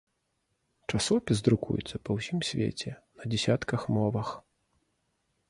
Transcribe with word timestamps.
Часопіс 0.89 1.37
друкуецца 1.47 1.95
па 2.09 2.15
ўсім 2.17 2.39
свеце 2.49 2.91
на 3.17 3.23
дзясятках 3.35 3.81
мовах. 3.99 4.35